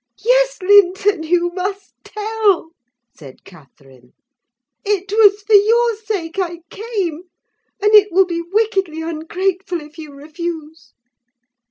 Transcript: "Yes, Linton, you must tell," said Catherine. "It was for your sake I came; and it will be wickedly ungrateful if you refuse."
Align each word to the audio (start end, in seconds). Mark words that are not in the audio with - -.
"Yes, 0.25 0.59
Linton, 0.63 1.21
you 1.21 1.51
must 1.53 1.93
tell," 2.03 2.71
said 3.15 3.43
Catherine. 3.43 4.13
"It 4.83 5.11
was 5.11 5.43
for 5.43 5.53
your 5.53 5.95
sake 5.97 6.39
I 6.39 6.61
came; 6.71 7.25
and 7.79 7.93
it 7.93 8.11
will 8.11 8.25
be 8.25 8.41
wickedly 8.41 9.03
ungrateful 9.03 9.79
if 9.79 9.99
you 9.99 10.11
refuse." 10.11 10.93